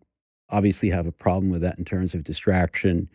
[0.49, 3.09] obviously have a problem with that in terms of distraction.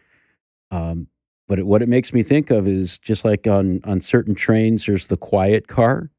[0.71, 1.09] Um,
[1.49, 4.87] but it, what it makes me think of is just like on on certain trains,
[4.87, 6.11] there's the quiet car.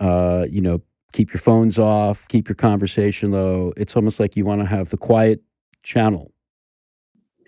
[0.00, 0.82] Uh, you know,
[1.14, 3.72] keep your phones off, keep your conversation low.
[3.76, 5.40] It's almost like you want to have the quiet
[5.84, 6.32] channel.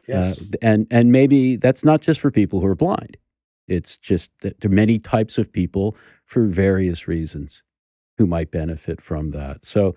[0.07, 0.41] Yes.
[0.41, 3.17] Uh, and and maybe that's not just for people who are blind.
[3.67, 7.65] It's just that there are many types of people for various reasons
[8.17, 9.65] who might benefit from that.
[9.65, 9.97] So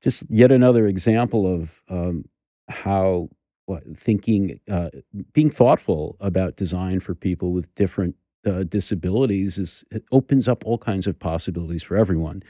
[0.00, 2.24] just yet another example of um,
[2.68, 3.28] how
[3.66, 4.88] what, thinking, uh,
[5.34, 8.16] being thoughtful about design for people with different
[8.46, 12.42] uh, disabilities is opens up all kinds of possibilities for everyone.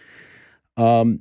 [0.76, 1.20] Um,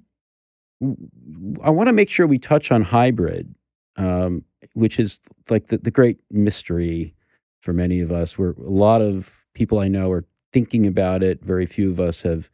[1.63, 3.53] I want to make sure we touch on hybrid,
[3.97, 4.43] um,
[4.73, 5.19] which is
[5.49, 7.13] like the, the great mystery
[7.61, 8.37] for many of us.
[8.37, 11.43] Where a lot of people I know are thinking about it.
[11.43, 12.49] Very few of us have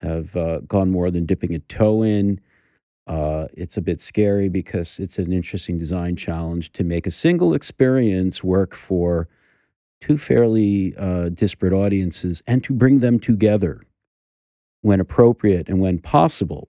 [0.00, 2.40] have uh, gone more than dipping a toe in.
[3.06, 7.54] Uh, it's a bit scary because it's an interesting design challenge to make a single
[7.54, 9.28] experience work for
[10.00, 13.82] two fairly uh, disparate audiences and to bring them together
[14.84, 16.68] when appropriate and when possible.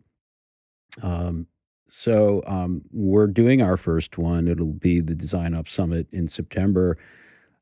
[1.03, 1.47] Um,
[1.89, 4.47] so um, we're doing our first one.
[4.47, 6.97] It'll be the DesignOps Summit in September.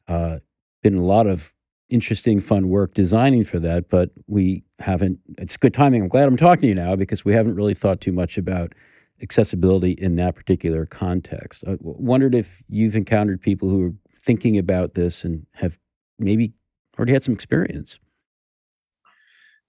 [0.08, 0.38] Uh,
[0.84, 1.52] been a lot of
[1.90, 5.18] interesting, fun work designing for that, but we haven't.
[5.40, 6.04] It's good timing.
[6.04, 8.74] I'm glad I'm talking to you now because we haven't really thought too much about
[9.24, 11.64] accessibility in that particular context.
[11.68, 15.80] I wondered if you've encountered people who are thinking about this and have
[16.20, 16.54] maybe
[16.96, 17.98] already had some experience.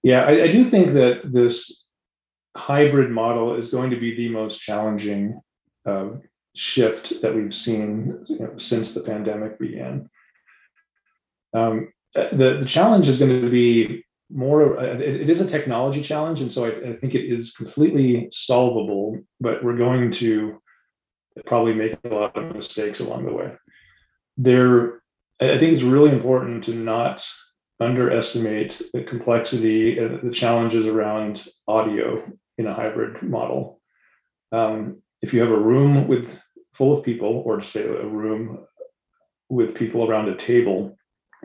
[0.05, 1.83] Yeah, I, I do think that this
[2.55, 5.41] hybrid model is going to be the most challenging
[5.83, 6.09] uh,
[6.55, 10.07] shift that we've seen you know, since the pandemic began.
[11.55, 16.39] Um, the, the challenge is going to be more it, it is a technology challenge
[16.39, 20.61] and so I, I, think it is completely solvable but we're going to
[21.45, 23.51] probably make a lot of mistakes along the way
[24.37, 25.03] there
[25.39, 27.23] i think it's really important to not
[27.79, 32.23] underestimate the complexity and the challenges around audio
[32.57, 33.81] in a hybrid model
[34.51, 36.39] um, if you have a room with
[36.73, 38.65] full of people or say a room
[39.49, 40.97] with people around a table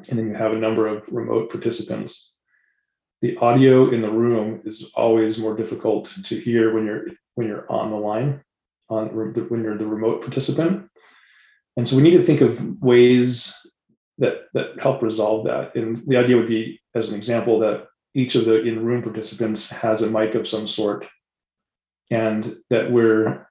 [0.09, 2.35] and then you have a number of remote participants.
[3.21, 7.71] The audio in the room is always more difficult to hear when you're when you're
[7.71, 8.43] on the line,
[8.89, 10.89] on when you're the remote participant.
[11.77, 13.55] And so we need to think of ways
[14.21, 15.75] that that help resolve that.
[15.75, 20.03] And the idea would be, as an example, that each of the in-room participants has
[20.03, 21.07] a mic of some sort,
[22.11, 23.49] and that we're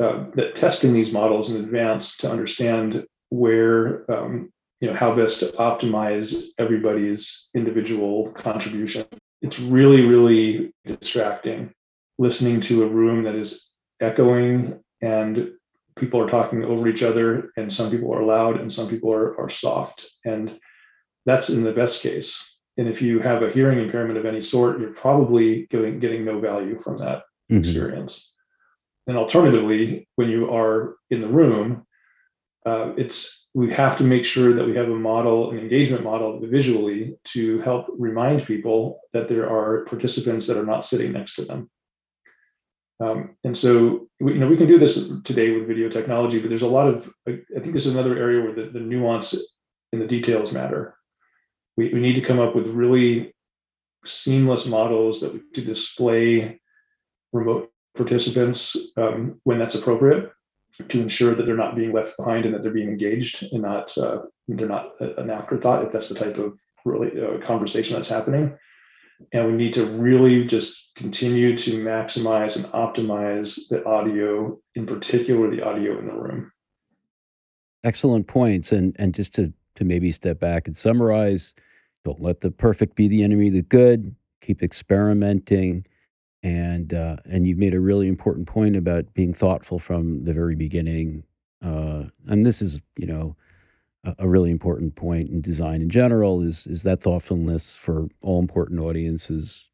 [0.00, 4.50] uh, that testing these models in advance to understand where um,
[4.80, 9.06] you know how best to optimize everybody's individual contribution
[9.42, 11.70] it's really really distracting
[12.18, 13.68] listening to a room that is
[14.00, 15.52] echoing and
[16.00, 19.38] people are talking over each other and some people are loud and some people are,
[19.40, 20.58] are soft and
[21.26, 24.80] that's in the best case and if you have a hearing impairment of any sort
[24.80, 27.18] you're probably getting getting no value from that
[27.50, 27.58] mm-hmm.
[27.58, 28.32] experience
[29.06, 31.86] and alternatively when you are in the room
[32.66, 36.40] uh, it's we have to make sure that we have a model, an engagement model
[36.40, 41.44] visually to help remind people that there are participants that are not sitting next to
[41.44, 41.68] them.
[43.00, 46.48] Um, and so, we, you know, we can do this today with video technology, but
[46.48, 49.34] there's a lot of, I think this is another area where the, the nuance
[49.92, 50.96] and the details matter.
[51.76, 53.34] We, we need to come up with really
[54.04, 56.60] seamless models that we to display
[57.32, 60.30] remote participants um, when that's appropriate
[60.88, 63.96] to ensure that they're not being left behind and that they're being engaged and not
[63.98, 68.56] uh, they're not an afterthought if that's the type of really uh, conversation that's happening
[69.32, 75.50] and we need to really just continue to maximize and optimize the audio in particular
[75.50, 76.52] the audio in the room.
[77.84, 78.72] Excellent points.
[78.72, 81.54] And and just to to maybe step back and summarize
[82.04, 84.14] don't let the perfect be the enemy of the good.
[84.40, 85.86] Keep experimenting.
[86.42, 90.56] And uh, and you've made a really important point about being thoughtful from the very
[90.56, 91.24] beginning.
[91.62, 93.36] Uh, and this is, you know,
[94.04, 98.80] a, really important point in design in general is is that thoughtfulness for all important
[98.80, 99.68] audiences.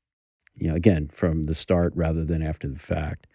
[0.56, 3.26] You know, again, from the start rather than after the fact.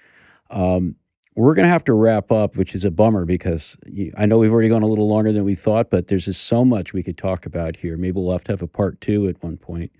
[0.49, 0.95] Um,
[1.35, 4.37] we're going to have to wrap up, which is a bummer because you, I know
[4.37, 7.03] we've already gone a little longer than we thought, but there's just so much we
[7.03, 7.95] could talk about here.
[7.95, 9.91] Maybe we'll have to have a part two at one point.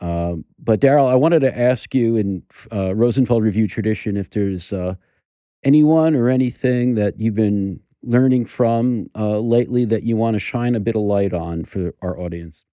[0.00, 4.72] Um, but Darryl, I wanted to ask you in uh, Rosenfeld Review tradition if there's
[4.72, 4.94] uh,
[5.62, 10.74] anyone or anything that you've been learning from uh, lately that you want to shine
[10.74, 12.64] a bit of light on for our audience.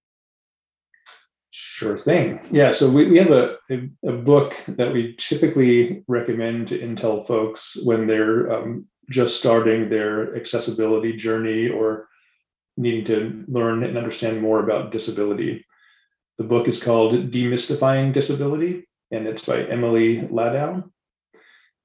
[1.51, 2.39] Sure thing.
[2.51, 7.25] Yeah, so we, we have a, a, a book that we typically recommend to Intel
[7.25, 12.07] folks when they're um, just starting their accessibility journey or
[12.77, 15.65] needing to learn and understand more about disability.
[16.37, 20.89] The book is called Demystifying Disability, and it's by Emily Ladau.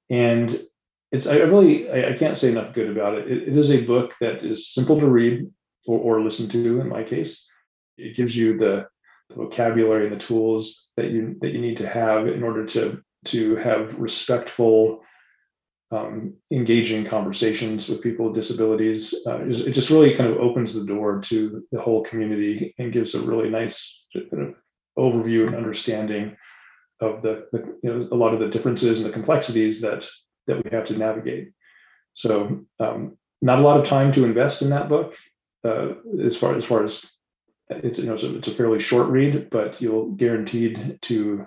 [0.09, 0.61] And
[1.15, 3.31] it's I really I, I can't say enough good about it.
[3.31, 3.47] it.
[3.49, 5.49] It is a book that is simple to read
[5.87, 6.81] or, or listen to.
[6.81, 7.49] In my case,
[7.97, 8.87] it gives you the,
[9.29, 13.01] the vocabulary and the tools that you that you need to have in order to
[13.25, 15.01] to have respectful
[15.91, 19.13] um, engaging conversations with people with disabilities.
[19.25, 23.15] Uh, it just really kind of opens the door to the whole community and gives
[23.15, 24.55] a really nice kind of
[24.97, 26.35] overview and understanding
[27.01, 30.07] of the, the, you know a lot of the differences and the complexities that
[30.47, 31.51] that we have to navigate.
[32.13, 35.15] So um, not a lot of time to invest in that book
[35.63, 35.93] uh,
[36.23, 37.05] as far as far as
[37.69, 41.45] it's you know it's a, it's a fairly short read, but you'll guaranteed to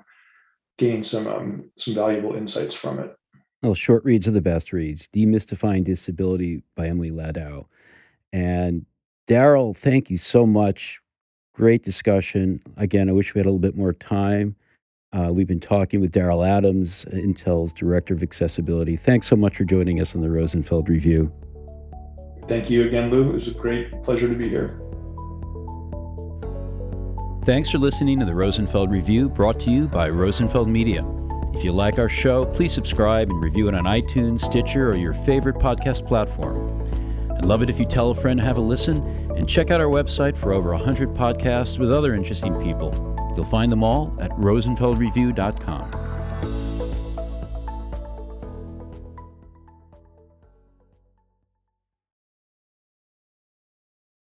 [0.76, 3.14] gain some um, some valuable insights from it.
[3.62, 5.08] Well, short reads are the best reads.
[5.08, 7.66] Demystifying Disability by Emily Ladau.
[8.32, 8.86] And
[9.26, 11.00] Darryl, thank you so much.
[11.54, 12.62] Great discussion.
[12.76, 14.54] Again, I wish we had a little bit more time.
[15.12, 18.94] Uh, we've been talking with Darryl Adams, Intel's Director of Accessibility.
[18.94, 21.32] Thanks so much for joining us on the Rosenfeld Review.
[22.46, 23.30] Thank you again, Lou.
[23.30, 24.80] It was a great pleasure to be here.
[27.44, 31.02] Thanks for listening to the Rosenfeld Review brought to you by Rosenfeld Media.
[31.54, 35.14] If you like our show, please subscribe and review it on iTunes, Stitcher, or your
[35.14, 36.84] favorite podcast platform.
[37.32, 38.98] I'd love it if you tell a friend to have a listen
[39.36, 43.07] and check out our website for over 100 podcasts with other interesting people.
[43.38, 46.07] You'll find them all at rosenfeldreview.com.